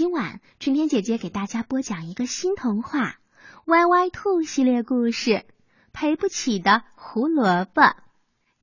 [0.00, 3.00] 今晚春天姐姐给大家播讲一个新童话
[3.66, 5.30] 《歪歪兔》系列故事
[5.92, 7.82] 《赔不起的胡萝卜》，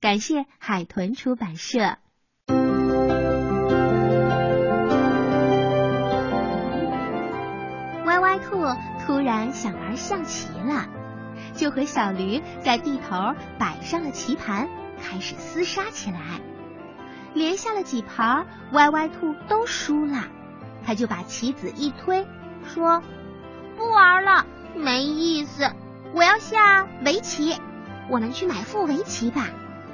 [0.02, 2.00] 感谢海豚出版社。
[8.06, 8.64] 歪歪兔
[9.06, 10.90] 突然想玩象棋了，
[11.56, 14.68] 就和小驴在地头摆上了棋盘，
[15.00, 16.42] 开始厮杀起来。
[17.36, 20.30] 连下了几盘，歪歪兔都输了。
[20.88, 22.26] 他就把棋子一推，
[22.74, 23.04] 说
[23.76, 25.70] ：“不玩了，没意思。
[26.14, 27.58] 我要下围棋。
[28.10, 29.48] 我们去买副围棋吧，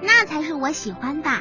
[0.04, 1.32] 那才是我喜欢的。”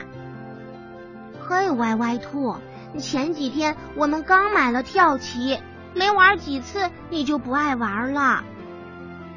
[1.47, 2.57] 嘿，歪歪兔，
[2.99, 5.61] 前几天我们刚买了跳棋，
[5.95, 8.45] 没玩几次你就不爱玩了。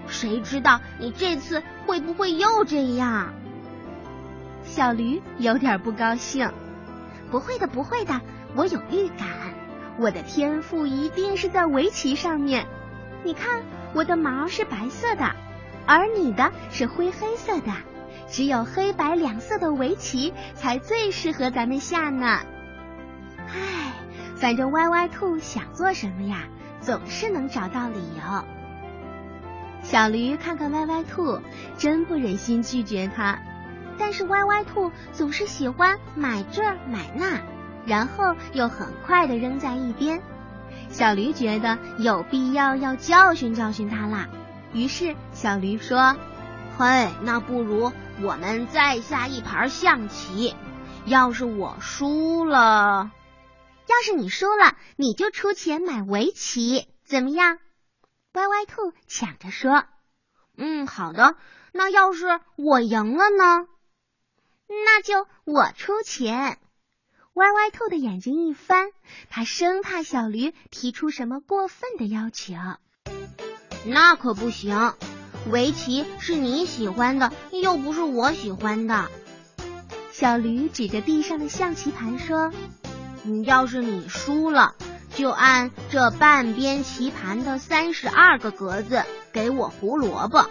[0.08, 3.34] 谁知道你这次会不会又这样？
[4.64, 6.50] 小驴有点不高兴。
[7.30, 8.22] 不会的，不会的，
[8.56, 9.28] 我有预感。
[9.98, 12.66] 我的天赋一定是在围棋上面。
[13.24, 13.64] 你看，
[13.94, 15.36] 我的毛是白色的，
[15.88, 17.72] 而你的是灰黑色的。
[18.28, 22.40] 只有黑白两色的围棋才最适合咱们下呢。
[23.48, 23.94] 唉，
[24.36, 26.44] 反正歪歪兔想做什么呀，
[26.82, 28.46] 总是能找到理由。
[29.84, 31.40] 小驴看看歪歪兔，
[31.78, 33.40] 真不忍心拒绝他，
[34.00, 37.40] 但是歪歪兔总是喜欢买这买那。
[37.86, 40.22] 然后又很快的扔在一边，
[40.90, 44.28] 小驴觉得有必要要教训教训他啦。
[44.74, 46.18] 于是小驴说
[46.78, 47.92] ：“嘿，那不如
[48.22, 50.56] 我们再下一盘象棋。
[51.06, 53.12] 要是我输了，
[53.88, 57.60] 要是你输了，你就出钱买围棋，怎么样？”
[58.34, 59.86] 歪歪兔抢着说
[60.58, 61.36] ：“嗯，好的。
[61.72, 63.68] 那要是我赢了呢？
[64.68, 66.58] 那就我出钱。”
[67.36, 68.92] 歪歪兔的眼睛一翻，
[69.30, 72.54] 他生怕小驴提出什么过分的要求。
[73.86, 74.94] 那可不行，
[75.52, 79.10] 围棋是你喜欢的，又不是我喜欢的。
[80.14, 82.54] 小驴指着地上的象棋盘说
[83.24, 84.74] ：“你要是你输了，
[85.14, 89.04] 就按这半边棋盘的三十二个格子
[89.34, 90.50] 给我胡萝卜。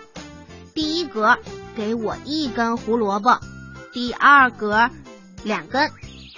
[0.74, 1.38] 第一格
[1.74, 3.40] 给我一根胡萝卜，
[3.94, 4.90] 第二格
[5.44, 5.90] 两根。”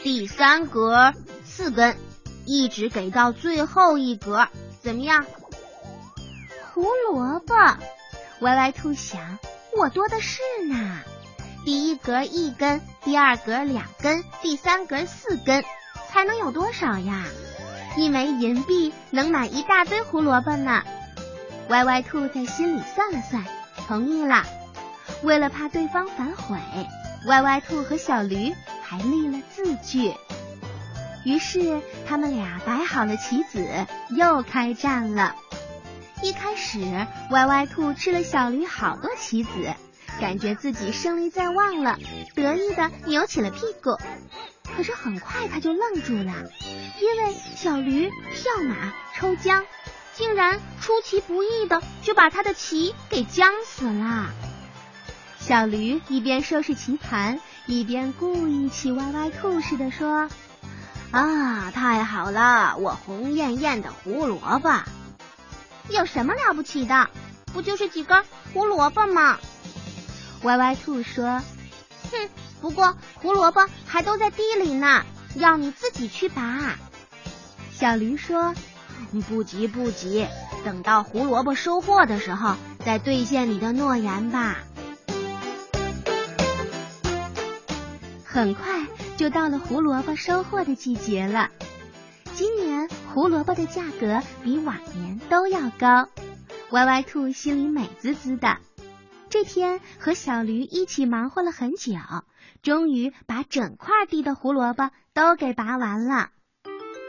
[0.07, 1.13] 第三格
[1.45, 1.97] 四根，
[2.45, 4.47] 一直给到最后一格，
[4.81, 5.27] 怎么样？
[6.73, 7.55] 胡萝卜，
[8.39, 9.41] 歪歪兔想，
[9.77, 11.01] 我多的是呢。
[11.65, 15.65] 第一格一根，第二格两根，第三格四根，
[16.09, 17.25] 才能有多少呀？
[17.97, 20.85] 一枚银币能买一大堆胡萝卜呢。
[21.69, 23.45] 歪歪兔在心里算了算，
[23.89, 24.45] 同意了。
[25.25, 26.57] 为了怕对方反悔，
[27.27, 28.55] 歪歪兔和小驴。
[28.89, 30.15] 还立了字据，
[31.25, 33.67] 于是他们俩摆好了棋子，
[34.11, 35.35] 又开战了。
[36.23, 36.79] 一开始，
[37.31, 39.75] 歪歪兔吃了小驴好多棋子，
[40.21, 41.99] 感觉自己胜利在望了，
[42.37, 43.99] 得意的扭起了屁股。
[44.77, 46.33] 可是很快他就愣住了，
[47.01, 49.65] 因为小驴跳马抽浆，
[50.15, 54.31] 竟然出其不意的就把他的棋给浆死了。
[55.47, 57.39] 小驴一边收拾棋盘。
[57.67, 60.29] 一边故意气歪歪兔似的说
[61.13, 64.83] ：“啊，太好了，我红艳艳的胡萝卜，
[65.89, 67.11] 有什么了不起的？
[67.53, 69.39] 不就是几根胡萝卜吗？”
[70.43, 71.41] 歪歪兔说
[72.11, 72.29] ：“哼，
[72.61, 75.05] 不过胡萝卜还都在地里呢，
[75.37, 76.75] 要你自己去拔。”
[77.73, 78.53] 小驴说
[79.29, 80.27] ：“不急不急，
[80.65, 84.57] 等到胡萝卜收获的时候再兑现你的诺言吧。”
[88.37, 88.87] 很快
[89.17, 91.49] 就到了胡萝卜收获的季节了。
[92.35, 96.11] 今年胡萝卜的价格比往年都要高，
[96.71, 98.59] 歪歪兔心里美滋滋的。
[99.31, 101.95] 这天和小驴一起忙活了很久，
[102.61, 106.29] 终于把整块地的胡萝卜都给拔完了。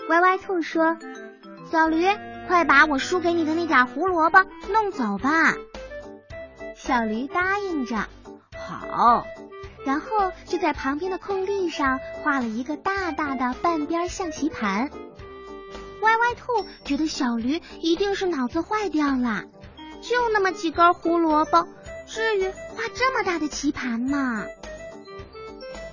[0.07, 0.95] 歪歪兔说
[1.69, 2.05] ：“小驴，
[2.47, 5.55] 快把我输给你的那点胡萝卜弄走吧。”
[6.77, 8.07] 小驴答应着
[8.57, 9.25] ：“好。”
[9.87, 14.91] 然后就在旁边的空地上画了一个大大的半边象棋盘。
[16.01, 19.45] 歪歪兔觉得小驴一定是脑子坏掉了，
[20.01, 21.65] 就那么几根胡萝卜，
[22.05, 24.43] 至于画这么大的棋盘吗？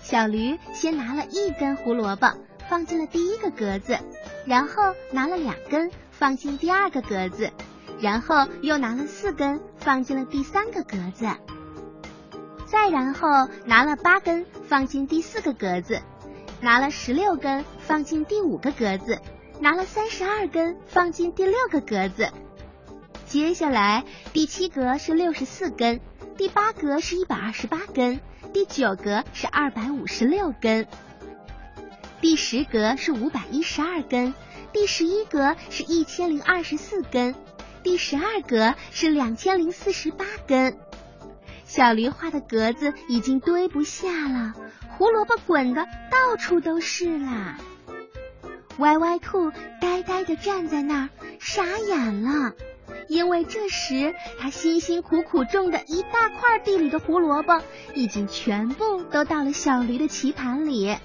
[0.03, 2.37] 小驴先拿了一根胡萝卜
[2.69, 3.97] 放进了第一个格子，
[4.45, 7.53] 然后拿了两根放进第二个格子，
[8.01, 11.29] 然后又拿了四根放进了第三个格子。
[12.75, 16.03] 再然后拿了八根放进第四个格子，
[16.61, 19.21] 拿了十六根放进第五个格子，
[19.61, 22.33] 拿了三十二根放进第六个格子。
[23.29, 26.01] 接下来第七格是六十四根，
[26.37, 28.21] 第八格是一百二十八根，
[28.53, 30.89] 第九格是二百五十六根，
[32.21, 34.35] 第十格是五百一十二根，
[34.73, 37.37] 第十一格是一千零二十四根，
[37.85, 40.77] 第十二格是两千零四十八根。
[41.75, 44.55] 小驴画的格子已经堆不下了，
[44.97, 47.59] 胡萝卜滚的到处都是啦。
[48.79, 49.51] 歪歪兔
[49.81, 51.09] 呆呆的站在那儿，
[51.41, 52.53] 傻眼了，
[53.09, 57.61] 因为这时他辛辛苦苦种的一大块地里的胡萝卜
[57.93, 60.97] 已经全部都到了小驴的棋盘里。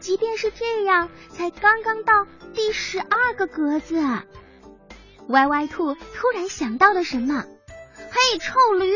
[0.00, 4.02] 即便是这样，才刚刚到第十二个格子，
[5.28, 7.44] 歪歪兔突然想到了什么
[8.10, 8.90] ：“嘿，臭驴！”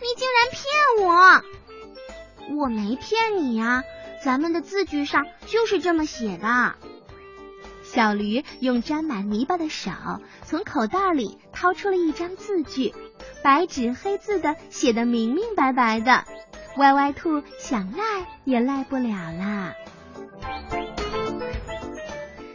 [0.00, 2.62] 你竟然骗我！
[2.62, 3.82] 我没骗你呀，
[4.24, 6.74] 咱们的字据上就是这么写的。
[7.82, 9.90] 小驴用沾满泥巴的手
[10.44, 12.94] 从口袋里掏出了一张字据，
[13.42, 16.24] 白纸黑字的写的明明白白的。
[16.76, 19.74] 歪歪兔想赖也赖不了啦。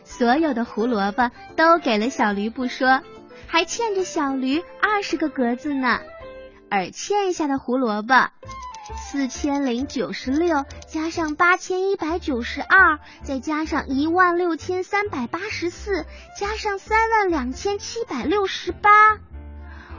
[0.05, 3.01] 所有的胡萝卜都给了小驴不说，
[3.47, 5.99] 还欠着小驴二十个格子呢。
[6.73, 8.31] 而欠下的胡萝卜，
[8.97, 16.07] 四千零九十六加上八千一百九十二，再加上一万六千三百八十四，
[16.39, 18.89] 加上三万两千七百六十八，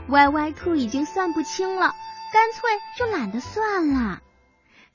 [0.09, 1.95] 歪歪兔已经算不清了，
[2.33, 2.69] 干脆
[2.99, 4.19] 就懒得算了。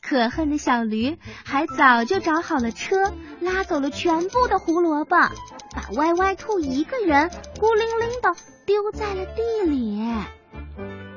[0.03, 1.17] 可恨的小驴
[1.47, 8.37] 还早就找好了车，拉走了全部的胡萝卜，把歪歪兔一个人孤零零的
[8.67, 11.10] 丢在了地里。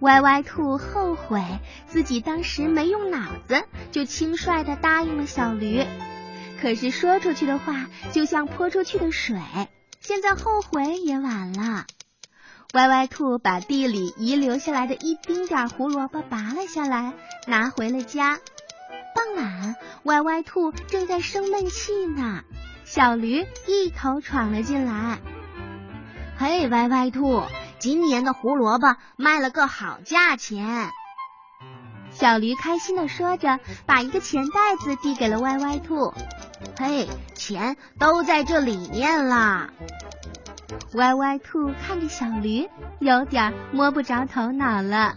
[0.00, 1.42] 歪歪兔后悔
[1.86, 3.62] 自己当时没用脑子，
[3.92, 5.84] 就轻率的答应了小驴。
[6.60, 9.38] 可是说出去的话就像泼出去的水，
[10.00, 11.84] 现在后悔也晚了。
[12.72, 17.12] 歪歪兔把地里遗留下来的一丁点胡萝卜拔了下来，
[17.46, 18.38] 拿回了家。
[19.14, 22.42] 傍晚，歪歪兔正在生闷气呢，
[22.84, 25.18] 小驴一头闯了进来。
[26.38, 27.42] 嘿，歪歪兔。
[27.80, 30.90] 今年的胡萝卜卖了个好价钱，
[32.10, 36.12] 小驴开心的说着，把一个钱袋子递给了歪歪兔。
[36.78, 39.70] 嘿，钱都在这里面啦！
[40.92, 42.68] 歪歪兔看着小驴，
[42.98, 45.16] 有点摸不着头脑了。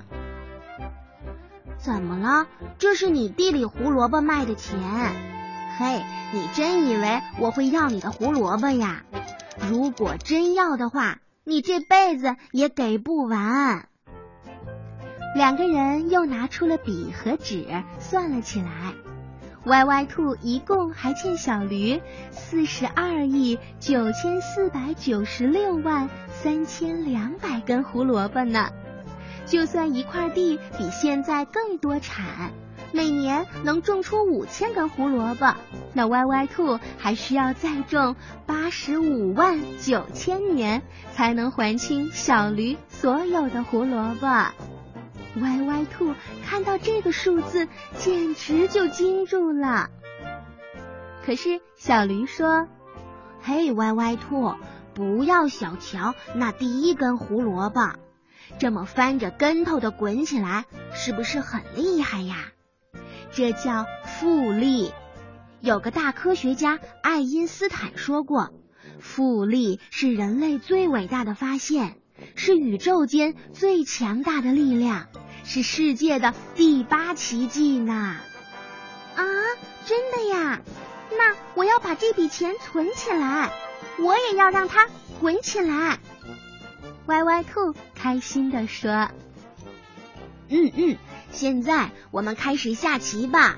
[1.77, 2.47] 怎么了？
[2.79, 4.79] 这是你地里胡萝卜卖的钱？
[5.77, 6.01] 嘿，
[6.31, 9.03] 你真以为我会要你的胡萝卜呀？
[9.69, 11.17] 如果真要的话。
[11.45, 13.89] 你这辈子也给不完。
[15.35, 17.65] 两个人又拿出了笔和纸，
[17.99, 18.93] 算了起来。
[19.65, 22.01] 歪歪兔一共还欠小驴
[22.31, 28.69] 四十二亿九千四百九十六万三千两百根胡萝卜呢。
[29.45, 32.51] 就算一块地比现在更多产。
[32.93, 35.55] 每年能种出五千根胡萝卜，
[35.93, 44.27] 那歪歪兔还需要再种八十五万九千年，才能还清小驴所有的胡萝卜。
[45.41, 46.13] 歪歪兔
[46.45, 47.67] 看到这个数字，
[47.97, 49.89] 简直就惊住了。
[51.25, 52.67] 可是小驴说
[53.41, 54.53] ：“嘿，歪歪兔，
[54.93, 57.95] 不要小瞧那第一根胡萝卜，
[58.59, 62.35] 这么翻着跟头的滚起来，是不是很厉害呀？”
[63.33, 64.93] 这叫复利。
[65.59, 68.51] 有个大科学家爱因斯坦说过，
[68.99, 71.95] 复利是人类最伟大的发现，
[72.35, 75.07] 是宇宙间最强大的力量，
[75.45, 78.17] 是世界的第八奇迹呢。
[79.15, 79.23] 啊，
[79.85, 80.61] 真的呀？
[81.11, 83.51] 那我要把这笔钱存起来，
[83.99, 84.89] 我也要让它
[85.21, 85.99] 滚起来。
[87.05, 89.09] 歪歪兔开心的说
[90.49, 90.97] ：“嗯嗯。”
[91.33, 93.57] 现在我们开始下棋吧。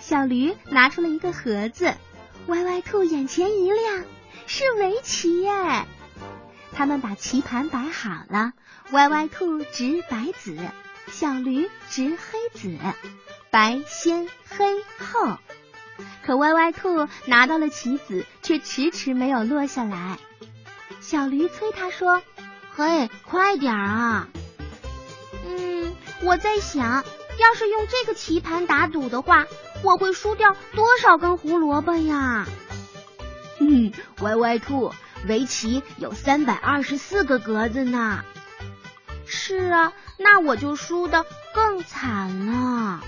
[0.00, 1.94] 小驴拿出了一个盒子，
[2.48, 4.04] 歪歪兔眼前一亮，
[4.46, 5.86] 是围棋耶！
[6.72, 8.52] 他们把棋盘摆好了，
[8.90, 10.58] 歪歪兔执白子，
[11.10, 12.76] 小驴执黑子，
[13.50, 15.38] 白先黑后。
[16.24, 20.18] 可歪歪兔拿到了棋子，却迟迟没有落下来。
[21.00, 22.22] 小驴催他说
[22.74, 24.28] ：“嘿，快点儿啊！”
[26.22, 27.04] 我在想，
[27.38, 29.46] 要是用这个棋盘打赌的话，
[29.82, 32.46] 我会输掉多少根胡萝卜呀？
[33.58, 34.92] 嗯，歪歪兔，
[35.26, 38.24] 围棋有三百二十四个格子呢。
[39.26, 41.24] 是啊，那我就输的
[41.54, 43.02] 更惨了。